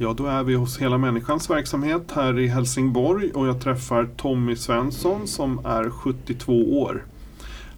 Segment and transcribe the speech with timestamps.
[0.00, 4.56] Ja, då är vi hos Hela Människans verksamhet här i Helsingborg och jag träffar Tommy
[4.56, 7.06] Svensson som är 72 år.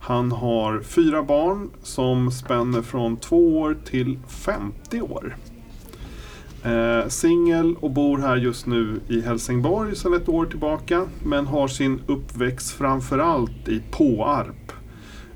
[0.00, 5.36] Han har fyra barn som spänner från 2 år till 50 år.
[6.64, 11.68] Eh, Singel och bor här just nu i Helsingborg sedan ett år tillbaka men har
[11.68, 14.72] sin uppväxt framförallt i Påarp.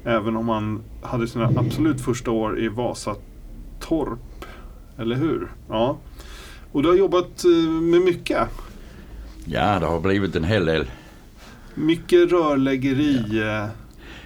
[0.05, 4.45] Även om han hade sina absolut första år i Vasatorp.
[4.99, 5.53] Eller hur?
[5.69, 5.99] Ja.
[6.75, 8.39] Och du har jobbat eh, med mycket.
[9.45, 10.87] Ja, det har blivit en hel del.
[11.75, 13.23] Mycket rörläggeri.
[13.31, 13.69] Ja,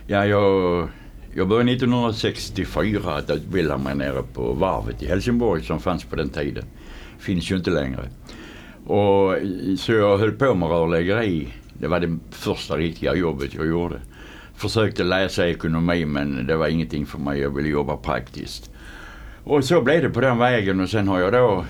[0.06, 0.88] ja jag,
[1.34, 6.28] jag började 1964 att utbilda mig nere på varvet i Helsingborg som fanns på den
[6.28, 6.64] tiden.
[7.18, 8.08] Finns ju inte längre.
[8.86, 9.34] Och,
[9.78, 11.48] så jag höll på med rörläggeri.
[11.72, 14.00] Det var det första riktiga jobbet jag gjorde.
[14.54, 17.40] Försökte läsa ekonomi men det var ingenting för mig.
[17.40, 18.70] Jag ville jobba praktiskt.
[19.44, 21.64] Och så blev det på den vägen och sen har jag då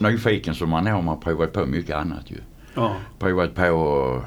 [0.00, 2.36] nyfiken som man är har man provat på mycket annat ju.
[2.74, 2.96] Ja.
[3.18, 4.22] Provat på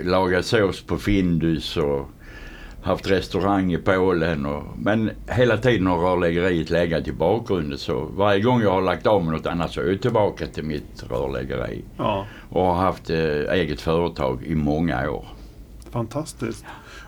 [0.00, 2.10] att laga sås på Findus och
[2.82, 4.46] haft restaurang i Polen.
[4.46, 7.78] Och, men hela tiden har rörläggeriet legat i bakgrunden.
[7.78, 10.64] Så varje gång jag har lagt av med något annat så är jag tillbaka till
[10.64, 11.84] mitt rörläggeri.
[11.96, 12.26] Ja.
[12.50, 15.26] Och har haft eh, eget företag i många år.
[15.90, 16.64] Fantastiskt.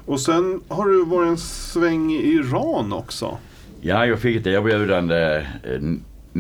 [0.07, 3.39] Och sen har du varit en sväng i Iran också.
[3.81, 5.47] Ja, jag fick ett erbjudande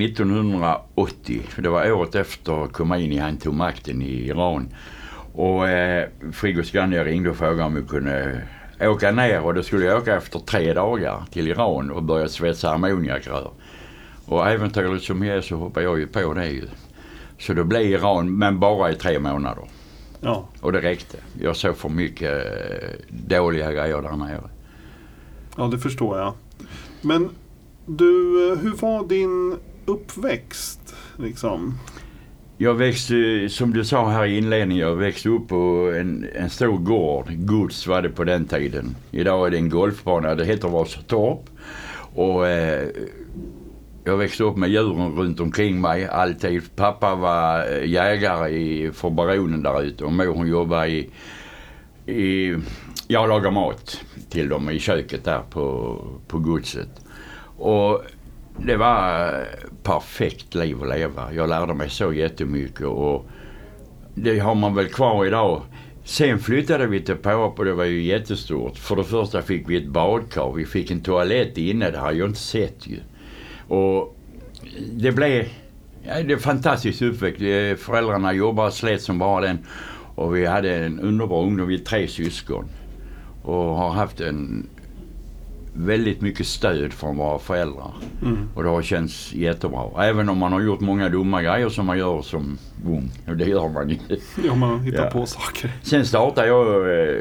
[0.00, 4.68] eh, 1980, det var året efter Khomeini han tog makten i Iran.
[5.32, 8.42] Och eh, Frigo Scandia ringde och frågade om vi kunde
[8.80, 12.74] åka ner och då skulle jag åka efter tre dagar till Iran och börja svetsa
[12.74, 13.50] ammoniakrör.
[14.26, 16.65] Och äventyrligt som jag är så hoppade jag ju på det ju.
[17.38, 19.65] Så det blev Iran, men bara i tre månader.
[20.20, 20.48] Ja.
[20.60, 21.19] Och det räckte.
[21.41, 24.50] Jag såg för mycket eh, dåliga grejer där nere.
[25.56, 26.34] Ja, det förstår jag.
[27.03, 27.30] Men
[27.86, 29.56] du, eh, hur var din
[29.88, 30.94] uppväxt?
[31.16, 31.78] Liksom?
[32.60, 36.78] Jag växte, som du sa här i inledningen, jag växte upp på en, en stor
[36.78, 37.26] gård.
[37.28, 38.97] Gods var det på den tiden.
[39.10, 40.34] Idag är det en golfbana.
[40.34, 41.41] Det heter Vasatorp.
[42.15, 42.88] Och eh,
[44.04, 46.77] jag växte upp med djuren runt omkring mig alltid.
[46.77, 51.10] Pappa var eh, jägare i, för baronen där ute och mor hon jobbade i,
[52.06, 52.56] i
[53.09, 54.00] jag lagade mat
[54.31, 55.98] till dem i köket där på,
[56.28, 57.00] på godset.
[57.56, 58.03] Och
[58.66, 59.46] det var eh,
[59.82, 61.32] perfekt liv att leva.
[61.32, 63.26] Jag lärde mig så jättemycket och
[64.14, 65.62] det har man väl kvar idag.
[66.04, 68.76] Sen flyttade vi till Påarp och det var ju jättestort.
[68.76, 70.52] För det första fick vi ett badkar.
[70.52, 71.91] Vi fick en toalett inne.
[71.91, 72.98] Det har jag inte sett ju.
[73.68, 74.16] Och
[74.92, 75.44] det blev
[76.02, 77.41] ja, det är fantastiskt uppväxt.
[77.42, 79.58] Eh, föräldrarna jobbade slet som bara den.
[80.14, 81.68] Och vi hade en underbar ungdom.
[81.68, 82.64] Vi är tre syskon.
[83.42, 84.68] Och har haft en
[85.78, 87.93] väldigt mycket stöd från våra föräldrar.
[88.22, 88.49] Mm.
[88.55, 90.05] Och det har känts jättebra.
[90.05, 93.11] Även om man har gjort många dumma grejer som man gör som ung.
[93.28, 93.99] Och det gör man ju.
[94.44, 95.11] Ja, man hittar ja.
[95.11, 95.71] på saker.
[95.83, 97.16] Sen startade jag, eh,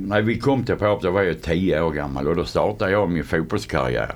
[0.00, 3.10] när vi kom till Påp då var jag 10 år gammal och då startade jag
[3.10, 4.14] min fotbollskarriär.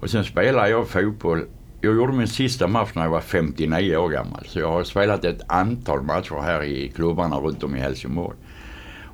[0.00, 1.44] Och sen spelade jag fotboll
[1.80, 4.44] jag gjorde min sista match när jag var 59 år gammal.
[4.46, 8.36] Så jag har spelat ett antal matcher här i klubbarna runt om i Helsingborg.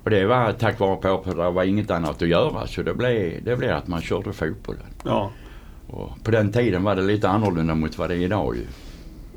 [0.04, 2.94] Och det var tack vare på att det var inget annat att göra så det
[2.94, 4.86] blev, det blev att man körde fotbollen.
[5.04, 5.30] Ja.
[5.86, 8.66] Och på den tiden var det lite annorlunda mot vad det är idag ju.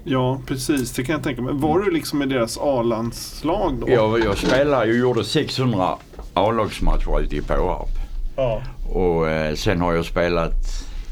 [0.04, 1.54] Ja precis, det kan jag tänka mig.
[1.54, 3.90] Var du liksom i deras A-landslag då?
[3.90, 5.96] Ja, jag spelade, jag gjorde 600
[6.34, 7.90] A-lagsmatcher ute i Påarp.
[8.36, 8.62] Ja.
[8.90, 10.54] Och eh, sen har jag spelat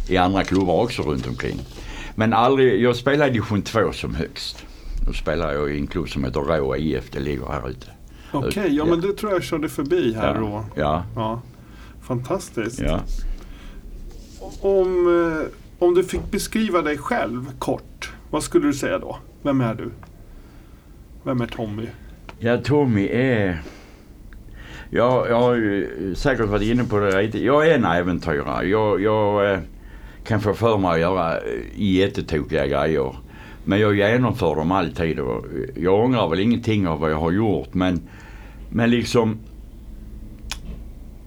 [0.09, 1.59] i andra klubbar också runt omkring.
[2.15, 4.65] Men aldrig, jag spelade i division 2 som högst.
[5.07, 7.87] Då spelade jag i en klubb som heter Rå IF, det ligger här ute.
[8.35, 10.39] Okej, okay, ja men det tror jag körde förbi här ja.
[10.39, 10.65] då.
[10.75, 11.03] Ja.
[11.15, 11.41] ja.
[12.01, 12.79] Fantastiskt.
[12.79, 12.99] Ja.
[14.61, 15.47] Om, eh,
[15.79, 19.17] om du fick beskriva dig själv kort, vad skulle du säga då?
[19.41, 19.91] Vem är du?
[21.23, 21.87] Vem är Tommy?
[22.39, 23.61] Ja, Tommy är...
[24.89, 27.45] Jag, jag har ju säkert varit inne på det lite.
[27.45, 28.67] Jag är en äventyrare.
[28.67, 29.59] Jag, jag eh,
[30.23, 31.41] kan få för mig att göra eh,
[31.75, 33.15] jättetokiga grejer.
[33.63, 35.45] Men jag genomför dem alltid och
[35.75, 38.01] jag ångrar väl ingenting av vad jag har gjort men
[38.75, 39.37] men liksom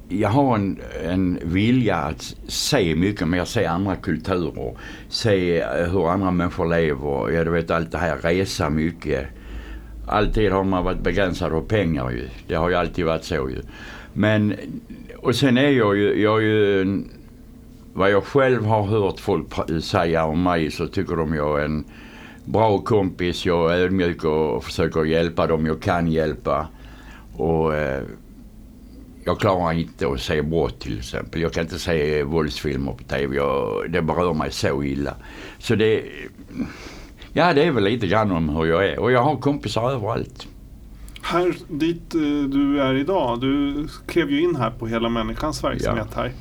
[0.09, 4.77] jag har en, en vilja att se mycket mer, se andra kulturer,
[5.09, 9.27] se eh, hur andra människor lever, ja du vet allt det här, resa mycket.
[10.07, 12.29] alltid har man varit begränsad av pengar ju.
[12.47, 13.63] Det har ju alltid varit så ju.
[14.13, 14.55] Men,
[15.17, 17.09] och sen är jag ju, jag är ju en,
[17.93, 19.47] vad jag själv har hört folk
[19.83, 21.85] säga om mig så tycker de jag är en
[22.45, 23.47] bra kompis.
[23.47, 26.69] Jag är ödmjuk och försöker hjälpa dem jag kan hjälpa.
[27.39, 28.03] Och eh,
[29.25, 31.41] jag klarar inte att se brott till exempel.
[31.41, 33.37] Jag kan inte se våldsfilmer på TV.
[33.37, 35.15] Jag, det berör mig så illa.
[35.59, 36.05] Så det,
[37.33, 38.99] ja det är väl lite grann om hur jag är.
[38.99, 40.49] Och jag har kompisar överallt.
[41.23, 46.09] Här dit eh, du är idag, du klev ju in här på Hela Människans verksamhet
[46.15, 46.23] ja.
[46.23, 46.33] här.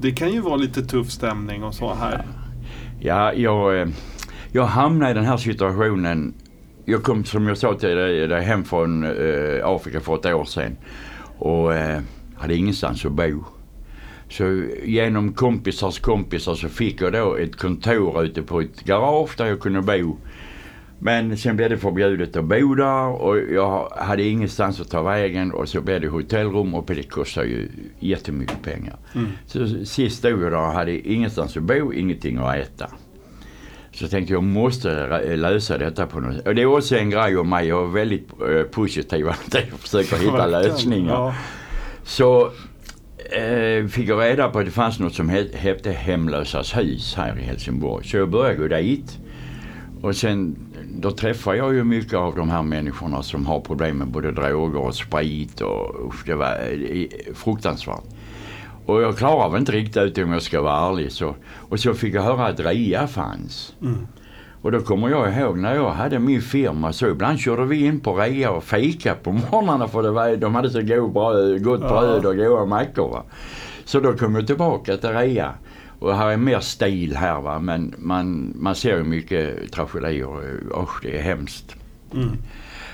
[0.00, 2.26] Det kan ju vara lite tuff stämning och så här.
[3.00, 3.88] Ja, jag, eh,
[4.52, 6.34] jag hamnade i den här situationen.
[6.84, 7.96] Jag kom som jag sa till
[8.28, 10.76] dig hem från äh, Afrika för ett år sedan.
[11.38, 12.00] Och äh,
[12.36, 13.44] hade ingenstans att bo.
[14.28, 19.46] Så genom kompisars kompisar så fick jag då ett kontor ute på ett garage där
[19.46, 20.16] jag kunde bo.
[20.98, 25.52] Men sen blev det förbjudet att bo där och jag hade ingenstans att ta vägen
[25.52, 27.68] och så blev det hotellrum och det kostar ju
[28.00, 28.96] jättemycket pengar.
[29.14, 29.26] Mm.
[29.46, 32.90] Så sist stod jag där och hade ingenstans att bo, ingenting att äta.
[33.94, 36.46] Så tänkte jag måste lösa detta på något sätt.
[36.46, 37.68] Och det är också en grej om mig.
[37.68, 41.12] Jag är väldigt uh, positiv att jag försöker hitta lösningar.
[41.12, 41.34] Ja.
[42.04, 42.50] Så
[43.32, 47.42] eh, fick jag reda på att det fanns något som hette Hemlösas hus här i
[47.42, 48.06] Helsingborg.
[48.06, 49.18] Så jag började gå dit.
[50.02, 50.56] Och sen
[50.94, 54.80] då träffar jag ju mycket av de här människorna som har problem med både droger
[54.80, 56.56] och sprit och usch, det var
[56.90, 58.04] eh, fruktansvärt.
[58.86, 61.12] Och jag klarar väl inte riktigt ut om jag ska vara ärlig.
[61.12, 61.34] Så,
[61.68, 63.74] och så fick jag höra att RIA fanns.
[63.82, 64.06] Mm.
[64.62, 68.00] Och då kommer jag ihåg när jag hade min firma så ibland körde vi in
[68.00, 71.80] på RIA och fika på morgnarna för det var, de hade så god bröd, gott
[71.80, 73.10] bröd och goda mackor.
[73.10, 73.22] Va?
[73.84, 75.54] Så då kom jag tillbaka till RIA.
[75.98, 80.26] Och här är mer stil här va men man, man ser ju mycket tragedier.
[80.82, 81.76] Usch det är hemskt.
[82.14, 82.30] Mm.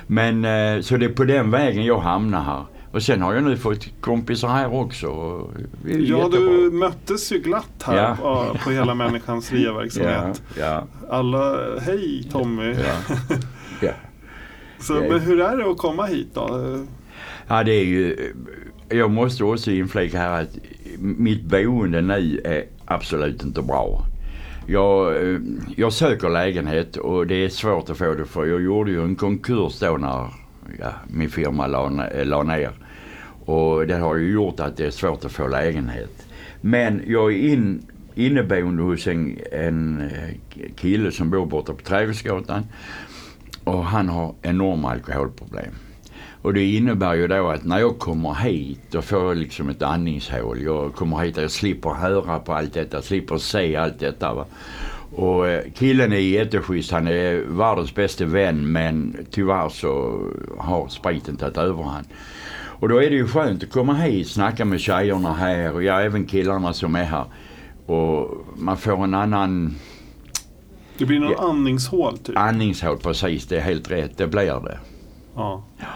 [0.07, 2.65] Men eh, så det är på den vägen jag hamnar här.
[2.93, 5.07] Och sen har jag nu fått kompisar här också.
[5.07, 6.29] ja, jättebra.
[6.29, 8.57] du möttes ju glatt här ja.
[8.65, 10.43] på, hela människans RIA-verksamhet.
[10.57, 10.85] Ja, ja.
[11.11, 12.75] Alla, hej Tommy.
[14.81, 16.79] Så, men hur är det att komma hit då?
[17.49, 18.35] Ja, det är ju,
[18.89, 20.59] jag måste också inflika här att
[20.99, 24.05] mitt boende nu är absolut inte bra.
[24.67, 25.41] Jag, eh,
[25.77, 29.17] jag söker lägenhet och det är svårt att få det för jag gjorde ju en
[29.17, 30.27] konkurs då när
[30.79, 32.71] ja, min firma la, eh, la ner.
[33.45, 36.27] Och det har ju gjort att det är svårt att få lägenhet.
[36.61, 37.83] Men jag är in,
[38.15, 42.65] inneboende hos en, en eh, kille som bor borta på Trädgårdsgatan.
[43.65, 45.75] Och han har enorma alkoholproblem.
[46.43, 49.83] Och det innebär ju då att när jag kommer hit då får jag liksom ett
[49.83, 50.63] andningshål.
[50.63, 54.35] Jag kommer hit och jag slipper höra på allt detta, slipper se allt detta.
[54.35, 54.47] Va?
[55.15, 56.93] Och eh, killen är jätteschysst.
[56.93, 60.23] Han är världens bästa vän men tyvärr så
[60.59, 62.07] har spriten tagit överhand.
[62.81, 66.01] Och då är det ju skönt att komma hit, snacka med tjejerna här och ja,
[66.01, 67.25] även killarna som är här.
[67.87, 69.77] Och man får en annan...
[70.99, 72.37] Det blir någon ja, andningshål typ?
[72.37, 73.47] Andningshål, precis.
[73.47, 74.19] Det är helt rätt.
[74.19, 74.79] Det blir det.
[75.35, 75.65] Ja.
[75.79, 75.87] ja.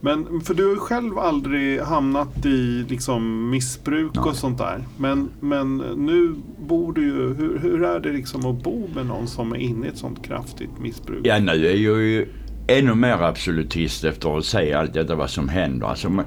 [0.00, 4.24] Men för du har ju själv aldrig hamnat i liksom missbruk Nej.
[4.24, 4.84] och sånt där.
[4.96, 9.26] Men, men nu bor du ju, hur, hur är det liksom att bo med någon
[9.26, 11.26] som är inne i ett sånt kraftigt missbruk?
[11.26, 12.28] Ja nu är jag ju
[12.66, 15.86] ännu mer absolutist efter att se allt detta vad som händer.
[15.86, 16.24] Alltså, man,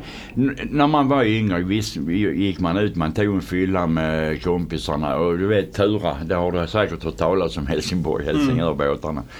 [0.69, 5.37] när man var yngre visst, gick man ut, man tog en fylla med kompisarna och
[5.37, 9.21] du vet Tura, det har du säkert hört talas om Helsingborg, Helsingörbåtarna.
[9.21, 9.31] Mm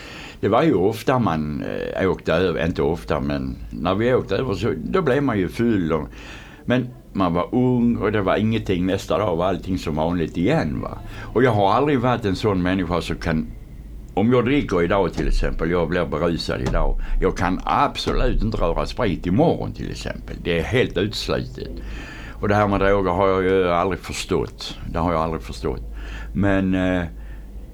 [0.42, 1.64] det var ju ofta man
[1.96, 5.48] eh, åkte över, inte ofta men när vi åkte över så då blev man ju
[5.48, 5.94] full.
[5.94, 6.08] Och,
[6.66, 8.86] men man var ung och det var ingenting.
[8.86, 10.82] Nästa dag var allting som vanligt igen.
[10.82, 10.98] Va?
[11.34, 13.48] Och jag har aldrig varit en sån människa som kan
[14.14, 17.00] om jag dricker idag till exempel, jag blir berusad idag.
[17.22, 20.36] Jag kan absolut inte röra sprit imorgon till exempel.
[20.44, 21.70] Det är helt utslutet.
[22.30, 24.78] Och det här med droger har jag ju aldrig förstått.
[24.92, 25.82] Det har jag aldrig förstått.
[26.34, 27.04] Men eh,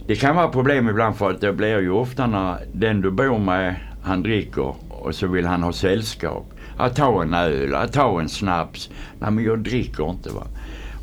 [0.08, 3.40] det kan vara problem ibland för att det blir ju ofta när den du bor
[3.40, 6.54] med, han dricker och så vill han ha sällskap.
[6.78, 8.90] Att ta en öl, att ta en snaps.
[9.20, 10.48] Nej men jag dricker inte va.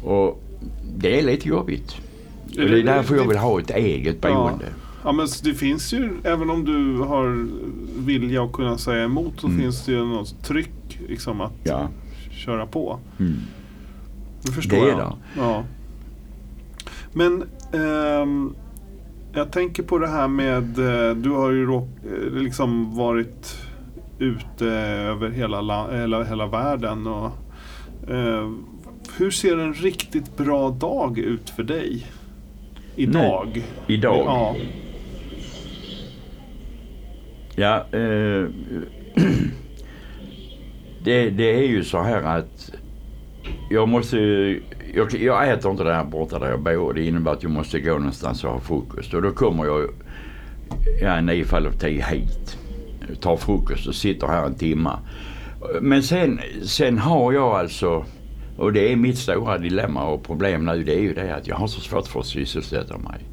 [0.04, 0.42] Och
[0.96, 1.96] det är lite jobbigt.
[2.46, 4.64] Och det är därför jag vill ha ett eget boende.
[4.64, 4.84] Ja.
[5.04, 7.48] Ja men det finns ju, även om du har
[8.06, 9.60] vilja att kunna säga emot så mm.
[9.60, 11.88] finns det ju något tryck liksom att ja.
[12.30, 12.98] köra på.
[13.18, 13.36] Mm.
[14.42, 14.98] Det förstår det är jag.
[14.98, 15.40] Det.
[15.40, 15.64] Ja.
[17.12, 18.54] Men ähm,
[19.34, 21.82] jag tänker på det här med, eh, du har ju eh,
[22.32, 23.56] liksom varit
[24.18, 27.06] ute över hela, hela, hela världen.
[27.06, 27.30] Och,
[28.10, 28.50] eh,
[29.18, 32.06] hur ser en riktigt bra dag ut för dig?
[32.96, 33.50] Idag?
[33.54, 34.24] Nej, idag?
[34.26, 34.56] Ja.
[37.56, 38.48] Ja, eh,
[41.04, 42.72] det, det är ju så här att
[43.70, 44.16] jag måste,
[44.96, 46.92] jag, jag äter inte där borta där jag bor.
[46.92, 49.14] Det innebär att jag måste gå någonstans och ha frukost.
[49.14, 49.90] Och då kommer jag,
[51.00, 52.58] ja nio fall av tio hit.
[53.20, 54.98] Tar frukost och sitter här en timma.
[55.80, 58.04] Men sen, sen har jag alltså,
[58.56, 61.56] och det är mitt stora dilemma och problem nu, det är ju det att jag
[61.56, 63.24] har så svårt för att sysselsätta mig.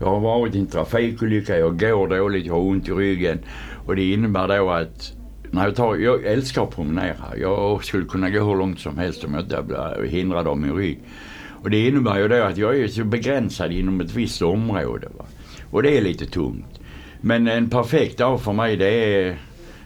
[0.00, 3.38] Jag har varit i en trafikolycka, jag går dåligt, jag har ont i ryggen.
[3.86, 5.12] Och det innebär då att
[5.54, 7.36] när jag, tar, jag älskar att promenera.
[7.36, 10.72] Jag skulle kunna gå hur långt som helst om jag inte blir hindrad av min
[10.72, 11.00] rygg.
[11.62, 15.08] Och det innebär ju då att jag är så begränsad inom ett visst område.
[15.18, 15.24] Va?
[15.70, 16.80] Och det är lite tungt.
[17.20, 19.36] Men en perfekt dag för mig det är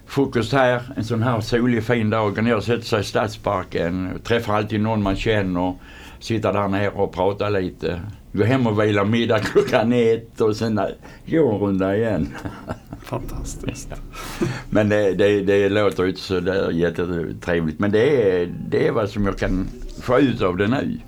[0.07, 4.21] frukost här, en sån här solig fin dag, gå ner och sätta sig i Stadsparken,
[4.25, 5.75] träffar alltid någon man känner,
[6.21, 8.01] sitta där nere och prata lite.
[8.33, 10.81] Gå hem och vila middag klockan ett och sen
[11.27, 12.29] gå en runda igen.
[13.09, 13.89] Fantastiskt.
[14.71, 17.79] Men det, det, det låter ju inte så där jättetrevligt.
[17.79, 19.69] Men det är, det är vad som jag kan
[20.03, 20.99] få ut av det nu.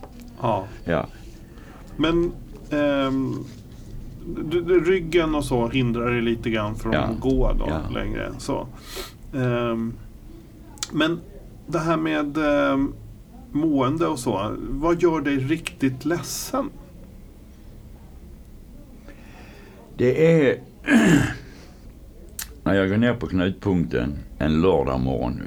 [0.40, 0.64] Ja.
[0.84, 1.06] Ja.
[1.96, 2.32] Men
[2.70, 3.44] ehm,
[4.44, 7.00] du, du, ryggen och så hindrar dig lite grann från Ja.
[7.00, 7.80] att gå då Ja.
[7.94, 8.32] längre.
[8.38, 8.66] Så.
[9.34, 9.92] Ehm,
[10.92, 11.20] men
[11.66, 12.92] det här med ehm,
[13.52, 14.56] mående och så.
[14.58, 16.70] Vad gör dig riktigt ledsen?
[19.96, 20.60] Det är
[22.70, 25.42] när jag går ner på knutpunkten en lördag morgon,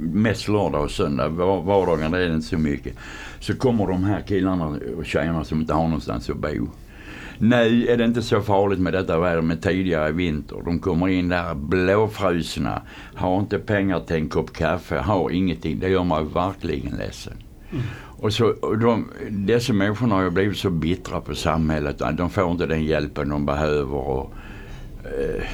[0.00, 2.94] mest lördag och söndag, var- vardagarna är det inte så mycket.
[3.40, 6.68] Så kommer de här killarna och tjejerna som inte har någonstans att bo.
[7.38, 10.56] Nu är det inte så farligt med detta väder, men tidigare i vinter.
[10.64, 12.82] De kommer in där blåfrusna,
[13.14, 15.78] har inte pengar till en kopp kaffe, har ingenting.
[15.78, 17.32] Det gör mig verkligen ledsen.
[18.20, 22.02] Och så, och de, dessa människorna har ju blivit så bittra på samhället.
[22.16, 23.94] De får inte den hjälpen de behöver.
[23.94, 24.32] Och,
[25.04, 25.44] eh,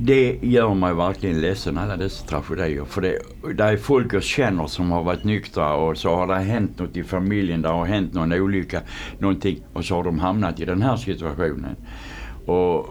[0.00, 2.84] det gör mig verkligen ledsen, alla dessa tragedier.
[2.84, 3.18] För det,
[3.54, 6.96] det är folk jag känner som har varit nyktra och så har det hänt något
[6.96, 8.80] i familjen, det har hänt någon olycka,
[9.18, 9.60] någonting.
[9.72, 11.76] Och så har de hamnat i den här situationen.
[12.46, 12.86] Och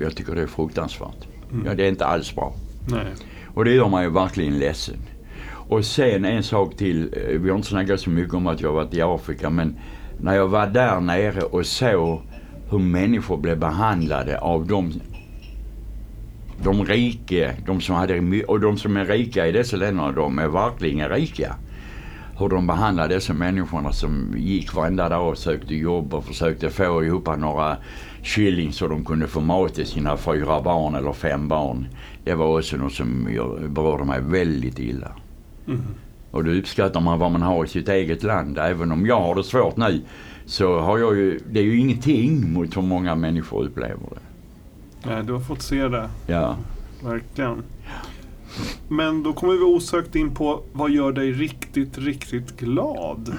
[0.00, 1.28] jag tycker det är fruktansvärt.
[1.66, 2.54] Ja, det är inte alls bra.
[2.88, 3.06] Nej.
[3.54, 4.96] Och det gör mig verkligen ledsen.
[5.52, 7.14] Och sen en sak till.
[7.16, 9.76] eh, Vi har inte snackat så mycket om att jag varit i Afrika men
[10.20, 12.20] när jag var där nere och såg
[12.70, 14.92] hur människor blev behandlade av de,
[16.62, 20.48] de rika, de som hade, och de som är rika i dessa länderna, de är
[20.48, 21.54] verkligen rika.
[22.38, 27.04] Hur de behandlade dessa människorna som gick varenda dag och sökte jobb och försökte få
[27.04, 27.76] ihop några
[28.22, 31.86] shilling så de kunde få mat till sina fyra barn eller fem barn.
[32.24, 35.12] Det var också något som jag- berörde mig väldigt illa.
[35.68, 35.80] Mm.
[36.30, 38.58] Och då uppskattar man vad man har i sitt eget land.
[38.58, 40.00] Även om jag har det svårt nu
[40.46, 44.29] så har jag ju, det är ju ingenting mot hur många människor upplever det.
[45.06, 46.10] Nej, du har fått se det.
[46.26, 46.56] Ja.
[47.04, 47.62] Verkligen.
[48.88, 53.36] Men då kommer vi osökt in på vad gör dig riktigt, riktigt glad?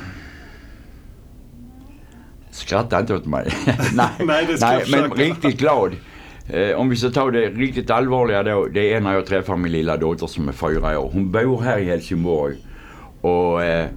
[2.52, 3.54] Skratta inte åt mig.
[3.94, 5.96] nej, Nej, nej men riktigt glad.
[6.48, 8.66] Eh, om vi ska ta det riktigt allvarliga då.
[8.66, 11.10] Det är när jag träffar min lilla dotter som är fyra år.
[11.14, 12.56] Hon bor här i Helsingborg.
[13.22, 13.88] Och eh,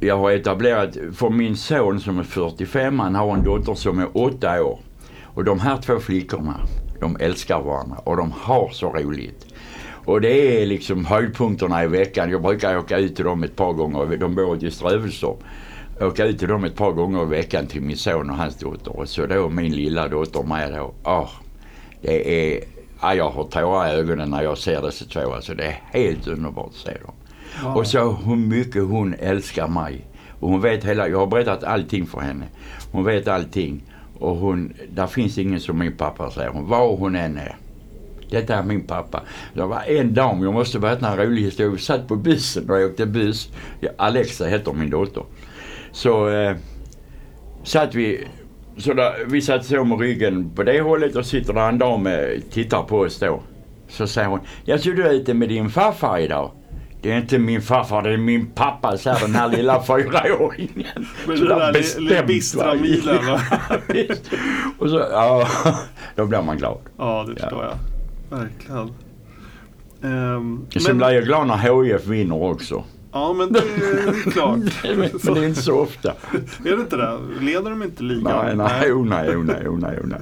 [0.00, 4.16] jag har etablerat, för min son som är 45, han har en dotter som är
[4.16, 4.78] åtta år.
[5.22, 6.60] Och de här två flickorna,
[7.02, 9.46] de älskar varandra och de har så roligt.
[10.04, 12.30] Och det är liksom höjdpunkterna i veckan.
[12.30, 14.16] Jag brukar åka ut till dem ett par gånger.
[14.16, 15.38] De bor i Strövelstorp.
[16.00, 18.96] Åka ut till dem ett par gånger i veckan till min son och hans dotter.
[18.96, 20.94] Och så då min lilla dotter med då.
[21.04, 21.30] Åh,
[22.02, 22.60] det är...
[23.00, 25.32] Ja, jag har tårar i ögonen när jag ser dessa två.
[25.32, 27.14] Alltså det är helt underbart att se dem.
[27.62, 27.76] Wow.
[27.76, 30.06] Och så hur mycket hon älskar mig.
[30.40, 32.46] Och hon vet hela, jag har berättat allting för henne.
[32.92, 33.82] Hon vet allting.
[34.22, 37.56] Och hon, där finns ingen som min pappa säger hon, var hon än är.
[38.30, 39.22] Detta är min pappa.
[39.54, 41.72] Det var en dam, jag måste berätta en rolig historia.
[41.72, 43.52] Vi satt på bussen och jag åkte buss.
[43.96, 45.24] Alexa heter min dotter.
[45.92, 46.56] Så eh,
[47.62, 48.24] satt vi,
[48.76, 52.06] så där, vi satt så med ryggen på det hållet och sitter där en dam
[52.06, 53.42] och tittar på oss då.
[53.88, 56.50] Så säger hon, jag du är ute med din farfar idag?
[57.02, 61.06] Det är inte min farfar, det är min pappa, säger den här lilla fyraåringen.
[61.26, 63.40] Men Så det där bestämt, bistra milen, va?
[64.78, 65.48] Och så, ja,
[66.16, 66.78] då blir man glad.
[66.98, 67.42] Ja, det Ja.
[67.42, 67.78] förstår jag.
[68.38, 68.90] Verkligen.
[70.02, 72.84] Ehm, Sen blir jag glad när HIF vinner också.
[73.12, 74.58] Ja, men det är klart.
[75.24, 76.08] Men det är inte så ofta.
[76.64, 77.18] Är det inte det?
[77.40, 78.46] Leder de inte ligan?
[78.46, 80.20] Nej, nej, oh nej, oh nej, oh nej, nej.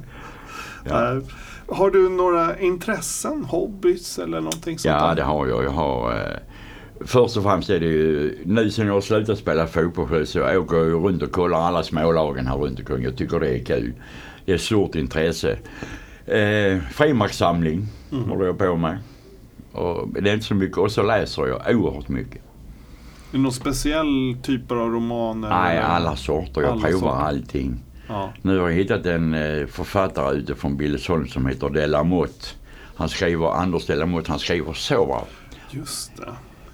[0.88, 1.00] Ja.
[1.12, 1.22] Nej.
[1.68, 5.14] Har du några intressen, hobbys eller någonting sånt Ja, där?
[5.14, 5.64] det har jag.
[5.64, 6.12] Jag har...
[6.12, 6.36] Eh,
[7.04, 8.38] först och främst är det ju...
[8.44, 12.46] Nu sen jag har slutat spela fotboll så åker jag runt och kollar alla smålagen
[12.46, 13.02] här runt omkring.
[13.04, 13.92] Jag tycker det är kul.
[14.44, 15.58] Det är ett stort intresse.
[16.26, 18.28] Eh, frimärkssamling Mm.
[18.30, 18.98] håller jag på med.
[19.72, 20.78] Och det är inte så mycket.
[20.78, 22.34] Och så läser jag oerhört mycket.
[23.32, 25.48] Är det någon speciell typer av romaner?
[25.48, 25.86] Nej, eller?
[25.86, 26.60] alla sorter.
[26.62, 27.24] Jag Alla provar sorter.
[27.26, 27.80] allting.
[28.08, 28.32] Ja.
[28.42, 32.46] Nu har jag hittat en eh, författare ute från Billesholm som heter Delamotte.
[32.96, 35.26] Han skriver, Anders Delamotte, han skriver så bra.
[35.70, 36.32] Just det.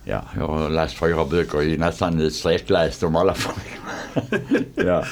[0.09, 3.55] Ja, jag har läst fyra böcker, i nästan sträckläst dem alla fall.
[4.75, 5.05] ja.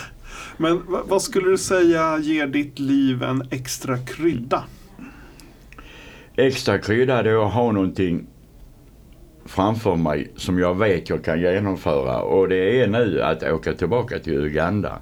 [0.56, 4.64] Men va- vad skulle du säga ger ditt liv en extra krydda?
[6.36, 8.26] Extra krydda det är att ha någonting
[9.46, 14.18] framför mig som jag vet jag kan genomföra och det är nu att åka tillbaka
[14.18, 14.98] till Uganda.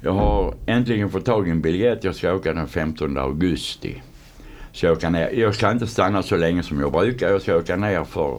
[0.00, 2.04] Jag har äntligen fått tag i en biljett.
[2.04, 4.02] Jag ska åka den 15 augusti.
[4.72, 5.30] Så jag, ner.
[5.30, 7.30] jag ska inte stanna så länge som jag brukar.
[7.30, 8.38] Jag ska åka ner för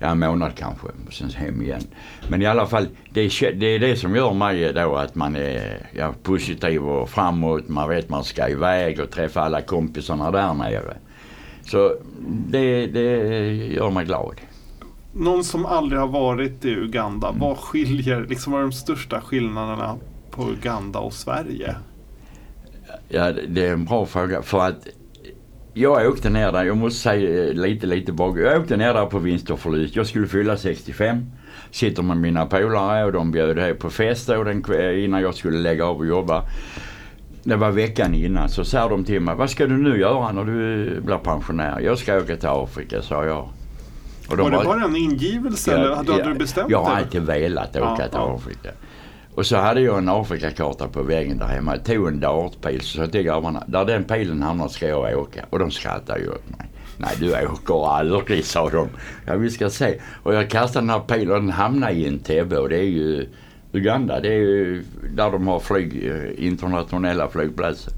[0.00, 1.82] ja, en månad kanske och sen hem igen.
[2.28, 5.36] Men i alla fall, det är, det är det som gör mig då att man
[5.36, 7.68] är ja, positiv och framåt.
[7.68, 10.96] Man vet man ska iväg och träffa alla kompisarna där nere.
[11.62, 11.94] Så
[12.48, 13.16] det, det
[13.54, 14.40] gör mig glad.
[15.12, 19.96] Någon som aldrig har varit i Uganda, vad skiljer, liksom vad är de största skillnaderna
[20.30, 21.76] på Uganda och Sverige?
[23.08, 24.42] Ja, det är en bra fråga.
[24.42, 24.86] För att
[25.74, 28.38] jag åkte ner där, jag måste säga eh, lite, lite bak.
[28.38, 29.96] Jag åkte ner där på vinst och förlust.
[29.96, 31.24] Jag skulle fylla 65.
[31.70, 35.58] Sitter med mina polare och de bjöd på fest då den, kv- innan jag skulle
[35.58, 36.42] lägga av och jobba.
[37.44, 38.48] Det var veckan innan.
[38.48, 41.80] Så sa de till mig, vad ska du nu göra när du blir pensionär?
[41.80, 43.48] Jag ska åka till Afrika, sa jag.
[44.28, 47.04] Och de Var det bara en ingivelse eller hade, hade du bestämt Jag har dig?
[47.04, 48.34] alltid velat åka Ja, till ja.
[48.36, 48.68] Afrika.
[49.40, 51.76] Och så hade jag en Afrikakarta på väggen där hemma.
[51.76, 55.44] Jag tog en dartpil så sa till grabbarna, där den pilen hamnar ska jag åka.
[55.50, 56.68] Och de skrattade ju åt mig.
[56.96, 58.88] Nej du åker aldrig sa de.
[59.26, 60.00] Ja vi ska se.
[60.22, 62.88] Och jag kastade den här pilen och den hamnade i en tebbe och det är
[62.88, 63.28] ju
[63.72, 64.20] Uganda.
[64.20, 67.92] Det är ju där de har flyg, eh, internationella flygplatser.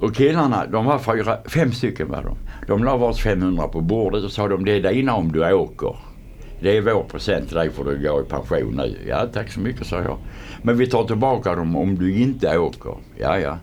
[0.00, 2.36] Och killarna, de var fyra, fem stycken var de.
[2.66, 5.96] De la vars 500 på bordet och sa de, det är dina om du åker.
[6.60, 8.96] Det är vår present till dig för du går i pension nu.
[9.08, 10.18] Ja tack så mycket sa jag.
[10.62, 12.94] Men vi tar tillbaka dem om du inte åker.
[13.18, 13.58] Ja ja.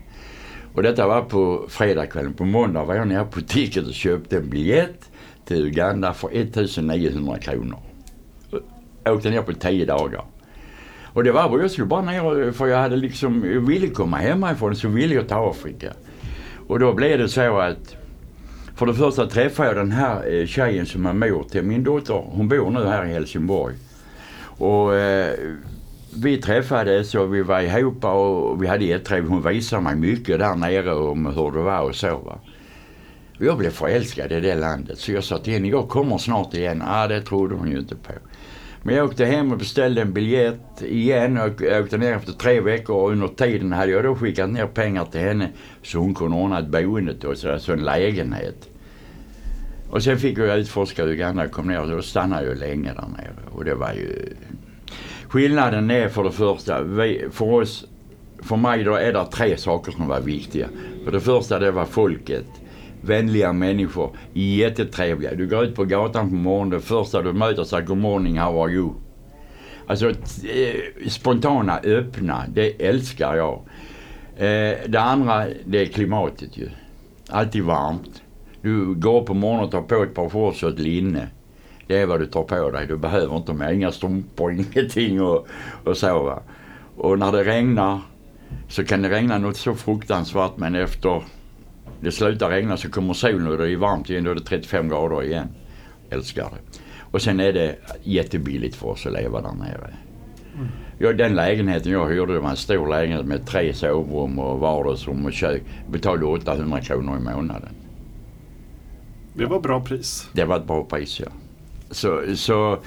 [0.73, 2.33] Och detta var på fredagskvällen.
[2.33, 5.09] På måndag var jag nere på Ticket och köpte en biljett
[5.45, 7.79] till Uganda för 1900 kronor.
[9.03, 10.23] Jag åkte ner på 10 dagar.
[11.03, 14.17] Och det var bara, jag skulle bara ner för jag hade liksom, jag ville komma
[14.17, 15.93] hemifrån så ville jag till Afrika.
[16.67, 17.95] Och då blev det så att
[18.75, 22.23] för det första träffade jag den här eh, tjejen som är mor till min dotter.
[22.27, 23.75] Hon bor nu här i Helsingborg.
[24.57, 25.33] Och eh,
[26.15, 29.31] vi träffades och vi var ihop och vi hade jättetrevligt.
[29.31, 32.39] Hon visade mig mycket där nere om hur det var och så va.
[33.39, 36.53] Och jag blev förälskad i det landet så jag sa till henne, jag kommer snart
[36.53, 36.83] igen.
[36.85, 38.13] Ah, det trodde hon ju inte på.
[38.87, 42.95] Men jag åkte hem och beställde en biljett igen och åkte ner efter tre veckor
[42.95, 45.49] och under tiden hade jag då skickat ner pengar till henne
[45.81, 48.69] så hon kunde ordna ett boende till oss, alltså en lägenhet.
[49.89, 53.07] Och sen fick jag utforska Uganda och kom ner och då stannade jag länge där
[53.17, 54.35] nere och det var ju...
[55.27, 57.85] Skillnaden är för det första, vi, för oss,
[58.43, 60.67] för mig då är det tre saker som var viktiga.
[61.05, 62.45] För det första det var folket.
[63.01, 65.35] Vänliga människor, jättetrevliga.
[65.35, 68.63] Du går ut på gatan på morgonen, det första du möter säger God morning, how
[68.63, 68.93] are you?
[69.87, 73.61] Alltså eh, spontana, öppna, det älskar jag.
[74.37, 76.69] Eh, det andra, det är klimatet ju.
[77.29, 78.21] Alltid varmt.
[78.61, 81.27] Du går upp på morgonen och tar på ett par shorts och ett linne.
[81.87, 82.87] Det är vad du tar på dig.
[82.87, 83.71] Du behöver inte mer.
[83.71, 85.47] inga strumpor, ingenting och,
[85.83, 86.41] och så va.
[86.97, 87.99] Och när det regnar
[88.67, 91.23] så kan det regna något så fruktansvärt men efter
[92.01, 94.23] det slutar regna så kommer solen och det är varmt igen.
[94.23, 95.47] Då är det 35 grader igen.
[96.09, 96.79] Älskar det.
[97.11, 99.93] Och sen är det jättebilligt för oss att leva där nere.
[100.97, 105.33] Ja, den lägenheten jag hyrde var en stor lägenhet med tre sovrum och vardagsrum och
[105.33, 105.61] kök.
[105.91, 107.69] Betalade 800 kronor i månaden.
[109.33, 110.29] Det var bra pris.
[110.33, 111.27] Det var ett bra pris ja.
[111.91, 112.77] Så, så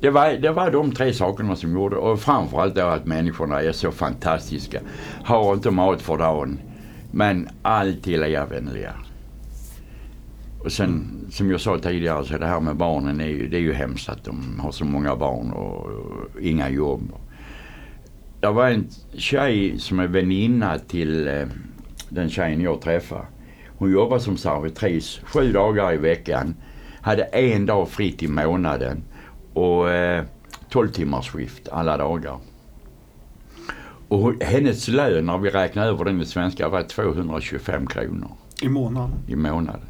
[0.00, 3.72] det, var, det var de tre sakerna som gjorde och framförallt då att människorna är
[3.72, 4.80] så fantastiska.
[5.24, 6.58] Har inte mat för dagen
[7.10, 8.92] men alltid elevvänliga.
[10.64, 13.60] Och sen som jag sa tidigare så det här med barnen är ju, det är
[13.60, 17.12] ju hemskt att de har så många barn och, och inga jobb.
[18.40, 21.46] Det var en tjej som är väninna till eh,
[22.08, 23.26] den tjejen jag träffade.
[23.78, 26.54] Hon jobbade som servitris sju dagar i veckan.
[27.00, 29.02] Hade en dag fritt i månaden
[29.52, 30.24] och eh,
[30.68, 32.38] 12 timmars skift alla dagar.
[34.08, 38.30] Och hennes lön när vi räknade över den i svenska var 225 kronor
[38.62, 39.10] I månaden.
[39.26, 39.80] i månaden.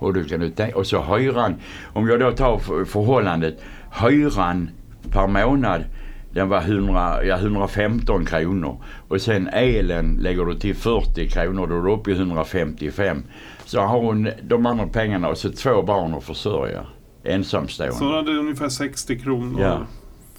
[0.00, 1.54] Och, du kan du tänka, och så hyran,
[1.92, 3.60] om jag då tar för- förhållandet,
[4.02, 4.70] hyran
[5.12, 5.84] per månad
[6.32, 8.76] Den var 100, ja, 115 kronor.
[9.08, 11.66] Och sen elen lägger du till 40 kronor.
[11.66, 13.22] Då är du uppe i 155.
[13.64, 16.80] Så har hon de andra pengarna och så två barn att försörja.
[17.24, 17.94] Ensamstående.
[17.96, 19.60] Så hon hade ungefär 60 kronor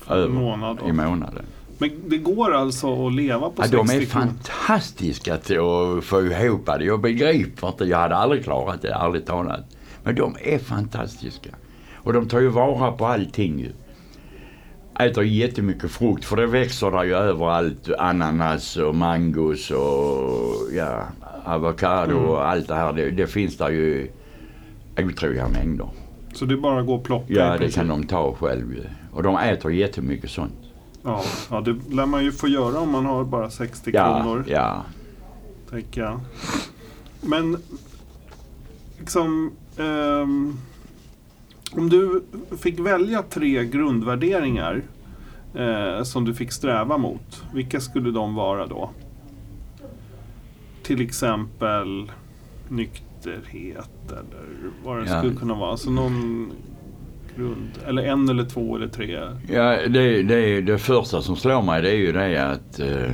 [0.08, 0.15] Ja.
[0.15, 0.78] en månad.
[0.88, 1.45] i månaden.
[1.82, 4.06] Men det går alltså att leva på Ja, 60 de är kronor?
[4.26, 6.84] fantastiska till att få ihop det.
[6.86, 7.84] Jag begriper inte.
[7.86, 9.65] Jag hade aldrig klarat det, ärligt talat.
[10.04, 11.50] Men de är fantastiska.
[11.96, 13.68] Och de tar ju vara på allting.
[15.00, 17.89] Äter jättemycket frukt för det växer där ju överallt.
[18.00, 21.04] Ananas och mangos och ja,
[21.46, 22.26] avokado Mm.
[22.30, 22.94] och allt det här.
[22.94, 24.12] Det, det finns där ju
[25.00, 25.89] otroliga mängder.
[26.34, 27.34] Så det är bara att gå och plocka?
[27.34, 28.88] Ja, det kan de ta själv.
[29.12, 30.54] Och de äter jättemycket sånt.
[31.10, 34.43] Ja, ja, det lär man ju få göra om man har bara 60 Ja, kronor.
[34.48, 34.84] ja.
[35.69, 36.19] tänker jag.
[37.22, 37.58] Men
[39.00, 39.52] liksom...
[39.78, 40.58] ehm,
[41.72, 42.24] om du
[42.60, 44.82] fick välja tre grundvärderingar
[45.56, 48.89] eh, som du fick sträva mot, vilka skulle de vara då?
[50.84, 52.12] Till exempel
[52.69, 55.17] nykterhet eller vad det Ja.
[55.19, 55.72] skulle kunna vara.
[55.72, 56.52] Alltså någon
[57.39, 59.19] grund, eller en eller två eller tre.
[59.47, 63.12] Ja, det, det, det första som slår mig det är ju det att, eh,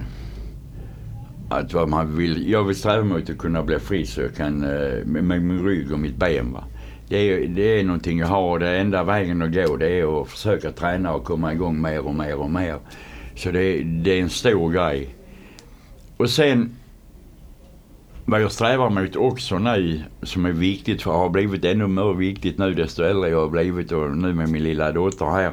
[1.50, 4.64] att vad man vill, jag vill sträva mot att kunna bli fri så jag kan,
[4.64, 6.64] eh, med, min rygg och mitt ben va.
[7.10, 10.22] Det är, det är någonting jag har och det enda vägen att gå det är
[10.22, 12.76] att försöka träna och komma igång mer och mer och mer.
[13.36, 15.16] Så det, det är en stor grej.
[16.18, 16.76] Och sen
[18.26, 22.58] vad jag strävar mot också nu, som är viktigt, för har blivit ännu mer viktigt
[22.58, 25.52] nu desto äldre jag har blivit och nu med min lilla dotter här.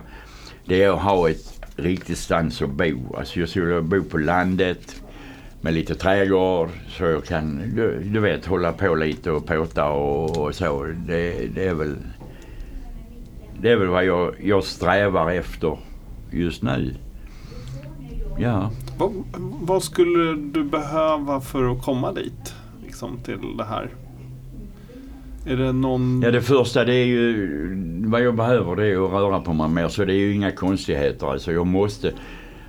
[0.65, 3.17] Det är att ha ett riktigt stans att bo.
[3.17, 5.03] Alltså jag skulle vilja bo på landet
[5.61, 10.39] med lite trädgård så jag kan, du, du vet, hålla på lite och påta och,
[10.39, 10.85] och så.
[11.07, 11.97] Det, det är väl
[13.63, 15.79] det är väl vad jag, jag strävar efter
[16.31, 16.95] just nu.
[18.39, 18.71] Ja.
[18.99, 19.13] Vad,
[19.63, 22.52] vad skulle du behöva för att komma dit?
[23.03, 23.89] Liksom till det här?
[25.47, 26.23] Är det någon...
[26.25, 27.49] Ja det första det är ju,
[28.07, 30.53] vad jag behöver det är att röra på mig mer så det är ju inga
[30.53, 32.13] konstigheter alltså jag måste.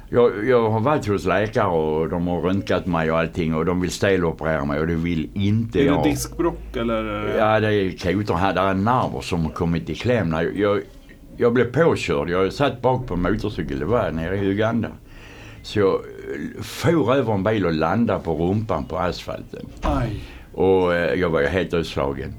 [0.10, 3.82] Jag, jag har varit hos läkare och de har röntgat mig och allting och de
[3.82, 6.04] vill steloperera mig och det vill inte är jag.
[6.04, 7.36] det diskbråck eller?
[7.38, 10.36] Ja det är kotor här, där är nerver som har kommit i kläm.
[10.56, 10.82] Jag,
[11.38, 14.90] jag blev påkörd, jag satt bak på en motorcykel, det var nere i Uganda.
[15.64, 19.66] Så jag eh, for över en bil och landade på rumpan på asfalten.
[19.82, 20.22] Aj.
[20.54, 22.34] Och eh, jag var ju helt utslagen.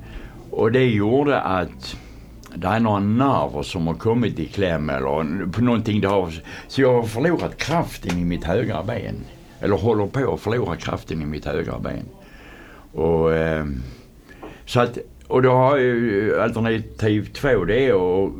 [0.50, 1.96] Och det gjorde att
[2.54, 6.32] det är några nerver som har kommit i kläm eller på någonting det har.
[6.68, 9.16] Så jag har förlorat kraften i mitt högra ben.
[9.60, 12.08] Eller håller på att förlora kraften i mitt högra ben.
[12.92, 13.66] Och eh,
[14.66, 18.32] så att, och då har ju alternativ två det är att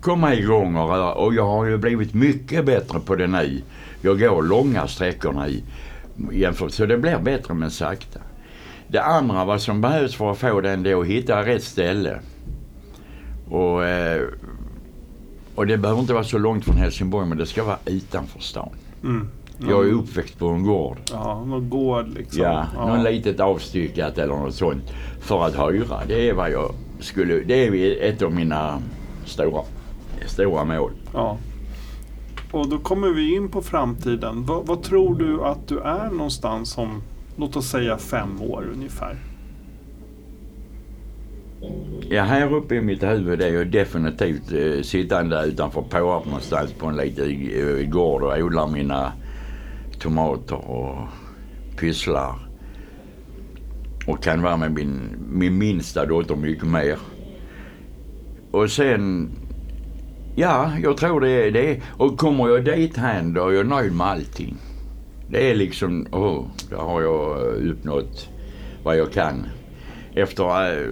[0.00, 1.14] komma igång och röra.
[1.14, 3.62] Och jag har ju blivit mycket bättre på det nu.
[4.06, 5.62] Jag går långa sträckor nu
[6.32, 8.20] jämfört, så det blir bättre men sakta.
[8.88, 12.20] Det andra vad som behövs för att få den det är att hitta rätt ställe.
[13.50, 14.22] Och, eh,
[15.54, 18.70] och det behöver inte vara så långt från Helsingborg men det ska vara utanför stan.
[19.04, 19.28] Mm.
[19.58, 20.96] Jag är uppväxt på en gård.
[21.12, 22.42] Ja, någon gård liksom.
[22.42, 24.92] Ja, någon litet avstyckat eller något sånt.
[25.20, 26.00] För att hyra.
[26.08, 28.82] Det är vad jag skulle, det är ett av mina
[29.24, 29.62] stora,
[30.26, 30.90] stora mål.
[31.14, 31.38] Ja.
[32.50, 34.44] Och då kommer vi in på framtiden.
[34.44, 37.02] Vad, vad tror du att du är någonstans om,
[37.36, 39.16] låt oss säga fem år ungefär?
[42.10, 46.86] Ja, här uppe i mitt huvud är jag definitivt eh, sittande utanför Påarp någonstans på
[46.86, 49.12] en liten eh, gård och odlar mina
[49.98, 51.08] tomater och
[51.76, 52.48] pysslar.
[54.06, 56.98] Och kan vara med min, min minsta dotter mycket mer.
[58.50, 59.30] Och sen,
[60.36, 61.80] ja, jag tror det är det.
[61.96, 64.56] Och kommer jag dit hän då är jag nöjd med allting.
[65.30, 68.28] Det är liksom, åh, oh, då har jag eh, uppnått
[68.82, 69.46] vad jag kan.
[70.14, 70.88] Efter eh,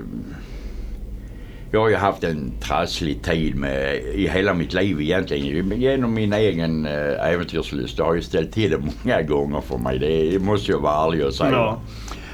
[1.71, 5.81] jag har ju haft en trasslig tid med, i hela mitt liv egentligen.
[5.81, 7.97] Genom min egen äh, äventyrslust.
[7.97, 9.99] Det har ju ställt till det många gånger för mig.
[9.99, 11.51] Det måste jag vara ärlig och säga.
[11.51, 11.81] Ja.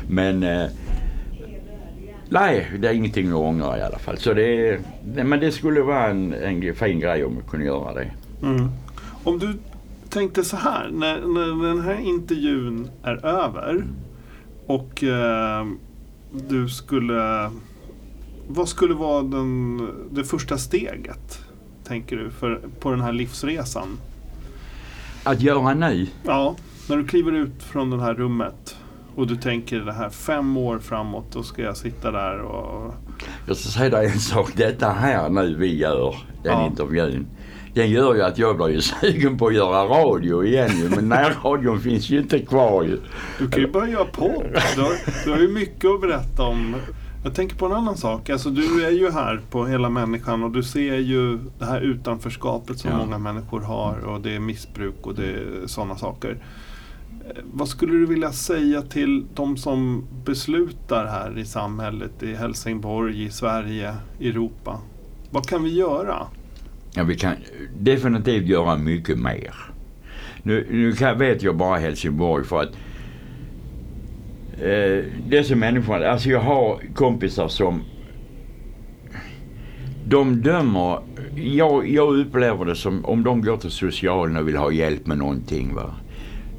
[0.09, 0.67] Men äh,
[2.31, 4.19] nej, det är ingenting att ångra i alla fall.
[4.19, 8.11] Så det, men det skulle vara en, en fin grej om jag kunde göra det.
[8.43, 8.69] Mm.
[9.25, 9.55] Om du
[10.09, 13.85] tänkte så här, när, när den här intervjun är över
[14.67, 15.67] och eh,
[16.49, 17.51] du skulle...
[18.49, 21.45] Vad skulle vara den, det första steget,
[21.85, 23.99] tänker du, för, på den här livsresan?
[25.25, 26.07] Att göra nu?
[26.23, 26.57] Ja,
[26.89, 28.77] när du kliver ut från det här rummet
[29.17, 32.95] och du tänker det här fem år framåt, då ska jag sitta där och...
[33.47, 34.53] Jag ska säga dig en sak.
[34.57, 36.67] Detta här nu vi gör, den Ja.
[36.67, 37.27] intervjun.
[37.75, 40.89] Den gör ju att jag blir ju sugen på att göra radio igen ju.
[40.89, 43.01] Men närradion finns ju inte kvar ju.
[43.39, 44.45] Du kan ju börja göra podd.
[44.77, 46.77] Du har, du har ju mycket att berätta om.
[47.25, 48.31] Jag tänker på en annan sak.
[48.31, 52.79] Alltså, du är ju här på Hela Människan och du ser ju det här utanförskapet
[52.79, 52.97] som Ja.
[52.99, 56.37] många människor har och det är missbruk och det är sådana saker.
[57.25, 63.25] Eh, vad skulle du vilja säga till de som beslutar här i samhället, i Helsingborg,
[63.25, 64.81] i Sverige, i Europa?
[65.31, 66.27] Vad kan vi göra?
[66.95, 67.35] Ja, vi kan
[67.79, 69.55] definitivt göra mycket mer.
[70.43, 72.73] Nu, nu kan, vet jag bara Helsingborg för att
[74.61, 77.83] eh, dessa människor, alltså jag har kompisar som
[80.05, 80.99] de dömer,
[81.35, 85.19] jag, jag upplever det som om de går till socialen och vill ha hjälp med
[85.19, 85.95] någonting va.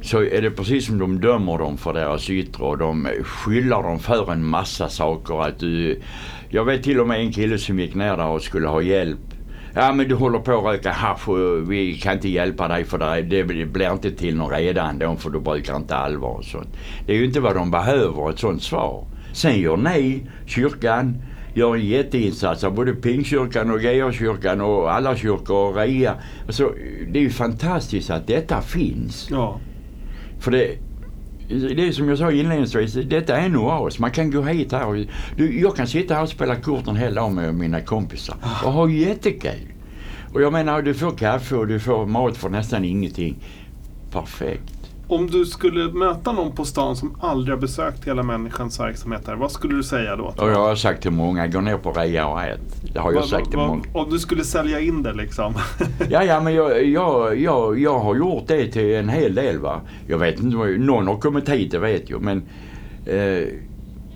[0.02, 4.00] Så är det precis som de dömer dem för deras yttre och de skyller dem
[4.00, 5.42] för en massa saker.
[5.42, 6.02] Att du,
[6.50, 9.20] jag vet till och med en kille som gick ner där och skulle ha hjälp.
[9.74, 12.98] Ja men du håller på att röka hasch och vi kan inte hjälpa dig för
[12.98, 16.70] det, det blir inte till någon reda ändå för du brukar inte allvar och sånt.
[17.06, 19.06] Det är ju inte vad de behöver, ett sånt svar.
[19.34, 21.18] Sen gör ni, kyrkan,
[21.54, 26.16] gör en jätteinsats av både Pingstkyrkan och GA-kyrkan och alla kyrkor och RIA.
[26.46, 26.74] Alltså,
[27.08, 29.28] det är ju fantastiskt att detta finns.
[29.32, 29.60] Ja,
[30.42, 30.78] för det,
[31.48, 34.00] det är som jag sa inledningsvis, detta är en oas.
[34.00, 34.96] Man kan gå hit här och...
[35.36, 38.72] Du, jag kan sitta här och spela kort en hel dag med mina kompisar och
[38.72, 39.74] ha jättekul.
[40.34, 43.44] Och jag menar, du får kaffe och du får mat för nästan ingenting.
[44.12, 44.81] Perfekt.
[45.12, 49.36] Om du skulle möta någon på stan som aldrig har besökt Hela Människans verksamhet här,
[49.36, 50.24] vad skulle du säga då?
[50.38, 52.60] Och jag har sagt till många, gå ner på rea och ät.
[52.94, 53.84] Det har jag Vad- sagt till vad- många.
[53.94, 55.54] Om du skulle sälja in det liksom.
[56.10, 59.82] Ja, ja, men jag, jag, jag, jag har gjort det till en hel del va.
[60.08, 62.22] Jag vet inte, någon har kommit hit, det vet jag.
[62.22, 62.44] Men
[63.06, 63.48] eh,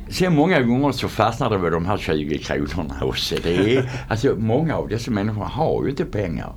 [0.09, 3.35] sen många gånger så fastnar det med de här 20 kronorna också.
[3.43, 6.53] Det är, alltså många av dessa människor har ju inte pengar.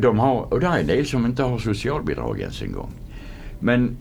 [0.00, 2.90] De har, och det är en del som inte har socialbidrag ens en gång.
[3.62, 3.96] Men,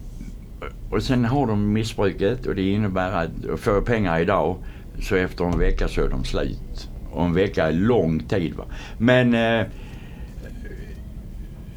[0.91, 4.56] och sen har de missbruket och det innebär att får jag pengar idag
[5.02, 6.89] så efter en vecka så är de slut.
[7.12, 8.63] Och en vecka är lång tid va.
[8.97, 9.65] Men eh,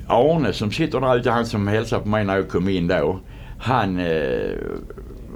[0.07, 3.21] Arne som sitter där ute, han som hälsade på mig när jag kom in då.
[3.59, 4.51] Han, eh,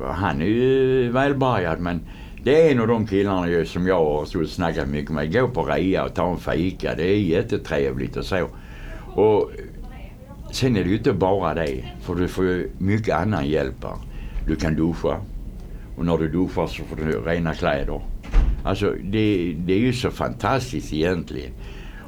[0.04, 2.00] han är ju välbärgad men
[2.44, 5.32] det är en av de killarna ju som jag har stått och snackat mycket med.
[5.32, 6.94] Gå på rea och ta en fika.
[6.94, 8.48] Det är jättetrevligt och så.
[9.14, 9.50] Och
[10.50, 11.84] sen är det ju inte bara det.
[12.00, 13.96] För du får ju mycket annan hjälp här.
[14.46, 15.16] Du kan duscha.
[15.96, 18.00] Och när du duschar så får du rena kläder.
[18.64, 21.52] Alltså det, det är ju så fantastiskt egentligen.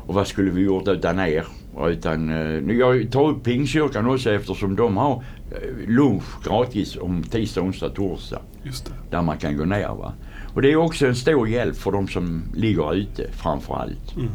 [0.07, 1.47] Och vad skulle vi gjort utan er?
[1.89, 7.61] Utan, eh, jag tar upp Pingstkyrkan också eftersom de har eh, lunch gratis om tisdag,
[7.61, 8.41] onsdag, torsdag.
[8.63, 8.93] Just det.
[9.11, 10.13] Där man kan gå ner va.
[10.55, 14.17] Och det är också en stor hjälp för de som ligger ute framför allt.
[14.17, 14.29] Mm.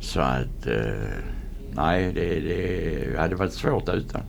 [0.00, 1.41] Så att, eh,
[1.74, 4.20] nej det, det hade varit svårt utan.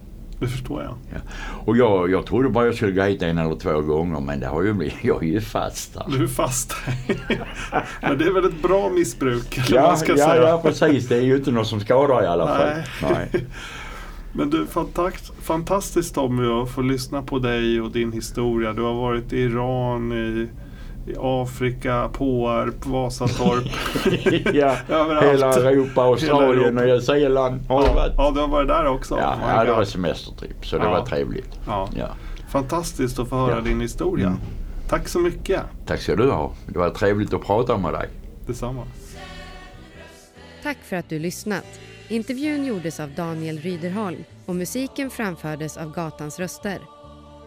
[0.44, 0.96] Det förstår jag.
[1.14, 1.20] Ja.
[1.66, 4.48] Och jag, jag trodde bara jag skulle gå hit en eller två gånger men det
[4.48, 6.06] har ju blivit, jag är ju fast där.
[6.10, 6.76] Du är fast.
[8.02, 9.58] Men det är väl ett bra missbruk?
[9.58, 10.36] Ja, ja, säga.
[10.36, 11.08] ja, precis.
[11.08, 12.68] Det är ju inte något som skadar i alla fall.
[13.02, 13.32] Nej.
[13.34, 13.46] Nej.
[14.34, 18.74] Men du, fantast, fantastiskt Tommy att få lyssna på dig och din historia.
[18.74, 20.48] Du har varit i Iran, i,
[21.08, 23.64] i Afrika, Påarp, Vasatorp.
[24.56, 25.26] ja, Överallt.
[25.26, 29.18] hela Europa, Australien Nya Zeeland ja, ja, du har varit där också.
[29.20, 30.92] Ja, My ja, det var semestertripp så det Ja.
[30.92, 31.50] var trevligt.
[31.68, 31.90] ja.
[31.96, 32.08] Ja.
[32.50, 33.62] Fantastiskt att få höra Ja.
[33.62, 34.28] din historia.
[34.28, 34.40] Mm.
[34.90, 35.62] Tack så mycket.
[35.86, 36.52] Tack ska du ha.
[36.68, 38.10] Det var trevligt att prata med dig.
[38.48, 38.84] Detsamma.
[40.64, 41.66] Tack för att du lyssnat.
[42.08, 46.80] Intervjun gjordes av Daniel Ryderholm och musiken framfördes av Gatans röster.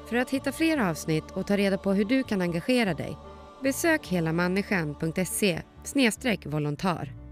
[0.09, 3.17] För att hitta fler avsnitt och ta reda på hur du kan engagera dig
[3.67, 5.63] besök helamänniskan.se
[6.47, 7.26] volontär.